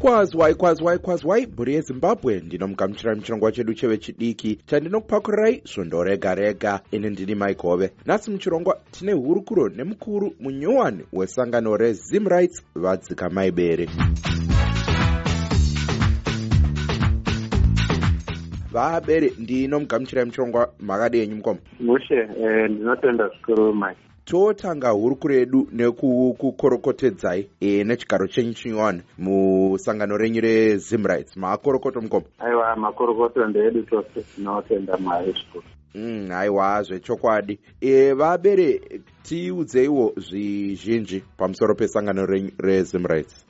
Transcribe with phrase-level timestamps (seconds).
[0.00, 6.80] kwazwai kwazwai kwazwai mhuri yezimbabwe ndinomugamuchirai muchirongwa chedu chevechidiki chandinokupakurai svondo rega rega.
[6.90, 13.88] Ini ndini maigove nhasi muchirongwa tine hurukuro nemukuru munyowani wesangano rezim rights vadzika maibere
[18.72, 27.48] vabere ndinomugamuchirai muchirongwa makadi enyu mukoma mushe eh, ndinotenda zvikuru mai totanga hurukuro yedu nekukukorokotedzai
[27.60, 34.96] e, nechigaro chenyu chinyowani musangano renyu rezim rights maakorokoto mukoma aiwa makorokoto ndeedu tose tinotenda
[34.96, 35.64] mwari zvikuru.
[35.94, 38.80] Mm, haiwa zvechokwadi e, vabere
[39.22, 43.49] tiudzeiwo zvizhinji pamusoro pesangano renyu rezim rights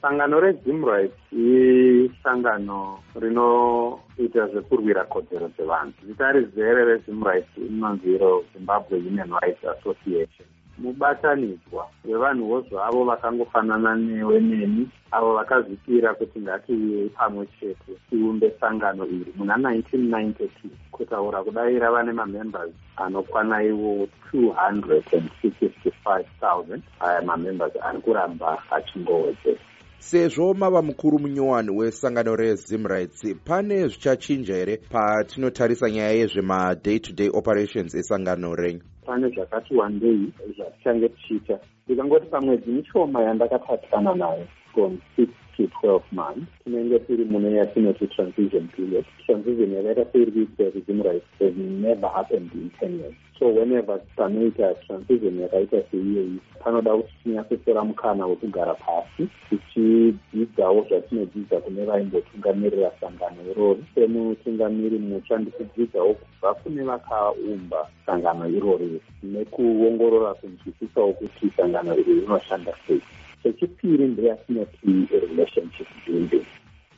[0.00, 5.92] sangano rezim rights isangano rinoita zvekurwira kodzero dzevanhu.
[6.06, 10.46] Zita rizere rezim rights inonzi iro zimbabwe human rights association
[10.86, 19.32] mubatanidzwa wevanhuwo zvavo vakangofanana newe neni avo vakazvipira kuti ngatiuyei pamwe chete tiumbe sangano iri.
[19.36, 20.48] Muna 1992
[20.90, 29.58] kutaura kudai rava nemamembers anokwana ivo 265000 aya mamembers ari kuramba achingowedzera
[29.98, 37.30] sezvo mava mukuru munyowani wesangano rezim rights pane zvichachinja here patinotarisa nyaya yezvemaday to day
[37.34, 38.80] operations esangano renyu?
[39.06, 46.52] Pane zvakati wandei zvatichange tichiita ndikangoti pamwedzi mishoma yandakatatikana nayo from six to twelve months.
[46.64, 49.04] Tinenge tiri mune yatinoti transition period.
[49.24, 53.14] Transition yakaita seiri kuitira rezim rights has never happened in ten years.
[53.38, 61.84] So whenever panoita transition yakaita seiyoyi panoda kuti tinyatsosora mukana wekugara pasi tichidzidzawo zvatinodzidza kune
[61.84, 71.96] vaimbotungamirira sangano irori semutungamiri mutsva ndikudzidzawo kubva kune vakaumba sangano irori nekuongorora kunzwisisawo kuti sangano
[71.98, 73.00] iri rinoshanda sei
[73.42, 76.46] chechipiri ndeyatinoti relationship building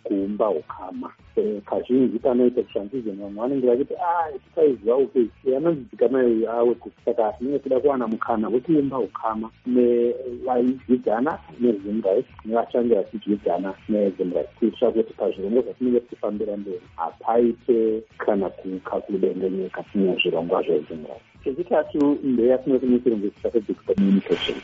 [0.08, 1.12] kuumba ukama
[1.64, 8.08] kazhinji panoita transition vamwe vanenge vachiti a tikaiziva uke anonzidzikamai awe saka tinenge tida kuwana
[8.08, 16.56] mukana wekuumba ukama nevaidzidzana nezim rights nevachange vachidzidzana nezim rights kuitira kuti pazvirongwa zvatinenge tichifambira
[16.56, 24.56] mberi hapaite kana kuka kudengenyeka tine zvirongwa zvezim rights chechitatu ndeyatinoti nechirungu strategic communication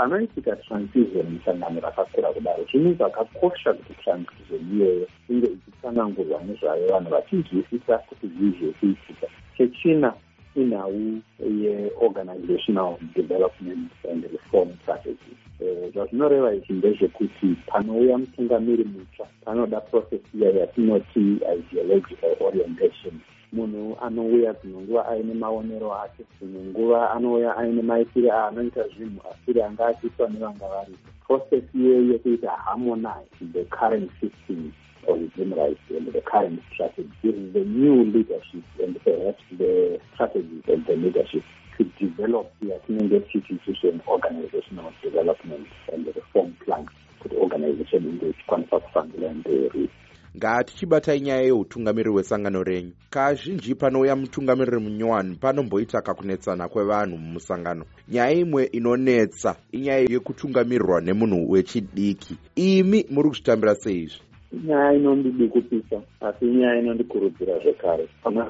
[0.00, 7.98] panoitika transition musangano rakakura kudaro zvinhu zvakakosha kuti transition iyoyo inge ichitsanangurwa nezvayo vanhu vachinzwisisa
[7.98, 10.12] kuti zvii zviri kuitika chechina
[10.56, 11.20] inhau
[11.62, 15.32] yeorganizational development and reform strategy.
[15.92, 21.24] Zvazvinoreva izvi ndezvekuti panouya mutungamiri mutsva panoda process iya yatinoti
[21.56, 23.14] ideological orientation
[23.52, 27.82] munhu anouya dzimwe nguva aine maonero ake dzimwe nguva anouya aine
[28.30, 30.66] aanoita zvinhu asiri anga achiitwa nevanga
[31.74, 34.72] iyoyo yekuti harmonize the current system
[35.06, 40.64] of human rights and the current strategy is the new leadership and perhaps the strategies
[40.68, 41.42] of the leadership
[41.76, 46.86] to develop yatinenge tichiti an organizational development and the reform plan
[47.22, 49.88] kuti organization inge ichikwanisa kufambira mberi
[50.40, 52.92] ngatichibatai nyaya yeutungamiriri hwesangano renyu.
[53.10, 57.84] Kazhinji panouya mutungamiriri munyowani panomboita kakunetsana kwevanhu mumusangano.
[58.08, 62.36] Nyaya imwe inonetsa inyaya yekutungamirirwa nemunhu wechidiki.
[62.56, 64.20] Imi muri kuzvitambira seizvi?
[64.52, 68.08] Inyaya inondidikupisa asi inyaya inondikurudzira zvekare.
[68.22, 68.44] Pamwe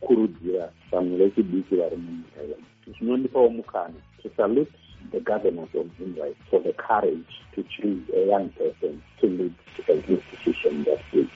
[0.00, 2.64] kukurudzira vanhu vechidiki vari munyika yedu.
[2.98, 3.94] Zvinondipawo mukana.
[4.22, 4.72] To salute
[5.12, 9.54] the governance of rights for the courage to choose a young person to lead
[9.88, 11.28] an institution that big.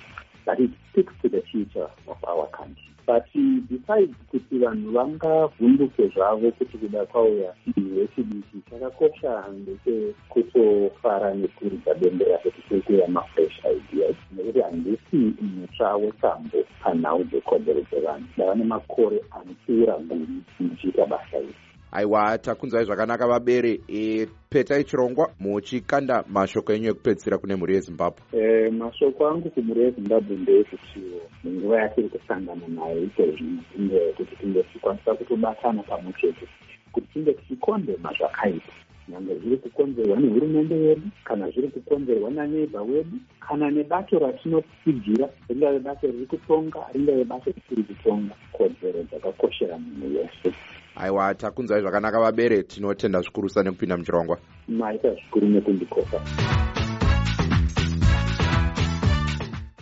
[0.45, 2.93] But it speaks to the future of our country.
[3.07, 7.55] But besides kuti vanhu vangavhunduke zvavo kuti kuda kwauya
[7.97, 17.25] wechidiki chakakosha ndechekutofara nekuridza bembera kuti kuri kuuya mafresh ideas nekuti handisi mutsva wetambo panhau
[17.25, 23.81] dzekodzero dzevanhu ndava nemakore anopfuura gumi muchiita basa iri aiwa takunzwai zvakanaka vabere.
[23.89, 28.21] E, petai chirongwa muchikanda mashoko enyu ekupedzisira kune mhuri yezimbabwe.
[28.33, 33.45] E, mashoko angu kumhuri yezimbabwe ndeyekutiwo munguva yatiri kusangana nayo ikozvi
[33.79, 36.47] inde kuti tinge tichikwanisa kutobatana pamwe chete
[36.93, 38.73] kuti tinge tichikondema zvakaipa
[39.09, 46.07] nyange zviri kukonzerwa nehurumende yedu kana zviri kukonzerwa naneiba wedu kana nebato ratinotsigira ringave bato
[46.07, 50.57] riri kutonga ringave bato risiri kutonga kodzero dzakakoshera munhu wese
[50.97, 54.39] aiwa takunzwai zvakanaka vabere tinotenda zvikurusa nekupinda muchirongwa.
[54.69, 56.21] Maita zvikuru nekundikosa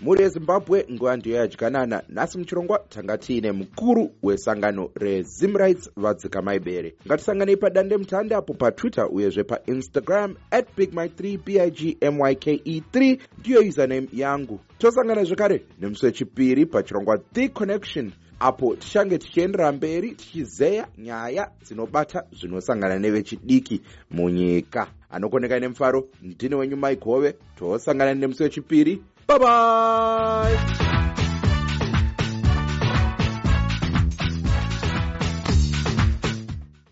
[0.03, 8.35] mhuri yezimbabwe nguva ndiyo yadyanana nhasi muchirongwa tanga tiine mukuru wesangano rezimrights vadzikamaibere ngatisanganei padandemutande
[8.35, 12.63] apo patwitter uyezve painstagram at bigmy3 bigmyke
[12.93, 14.61] 3 ndiyo username yangu.
[14.79, 22.99] Tosangana zvekare nemusi wechipiri pachirongwa the connection apo tichange tichiendera mberi tichizeya nyaya dzinobata zvinosangana
[22.99, 23.81] nevechidiki
[24.11, 24.87] munyika.
[25.11, 31.00] Anokoneka nemufaro ndine wenyu maikove tosangana nemusi wechipiri バイバーイ。